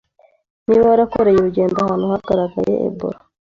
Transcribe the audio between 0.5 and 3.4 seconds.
Niba warakoreye urugendo ahantu hagaragaye Ebola,